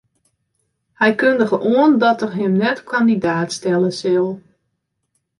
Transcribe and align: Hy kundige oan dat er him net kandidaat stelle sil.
Hy 0.99 1.11
kundige 1.21 1.57
oan 1.75 1.93
dat 2.03 2.19
er 2.25 2.33
him 2.39 2.53
net 2.63 2.79
kandidaat 2.91 3.49
stelle 3.57 3.91
sil. 3.99 4.27